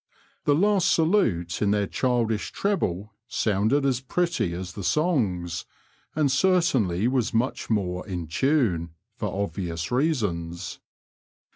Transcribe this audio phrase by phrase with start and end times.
[0.45, 5.65] The last salute, in their childish treble, sounded as pretty as the songs,
[6.15, 10.79] and certainly was much more in tune, for obvious reasons.